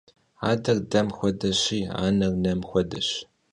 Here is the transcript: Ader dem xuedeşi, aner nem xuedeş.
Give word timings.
Ader 0.49 0.79
dem 0.91 1.07
xuedeşi, 1.17 1.79
aner 2.03 2.33
nem 2.43 2.59
xuedeş. 2.69 3.09